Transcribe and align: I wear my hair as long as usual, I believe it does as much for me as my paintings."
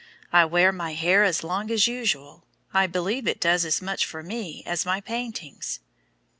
I 0.33 0.45
wear 0.45 0.71
my 0.71 0.93
hair 0.95 1.23
as 1.23 1.43
long 1.43 1.69
as 1.69 1.85
usual, 1.85 2.43
I 2.73 2.87
believe 2.87 3.27
it 3.27 3.39
does 3.39 3.63
as 3.65 3.83
much 3.83 4.03
for 4.03 4.23
me 4.23 4.63
as 4.65 4.83
my 4.83 4.99
paintings." 4.99 5.79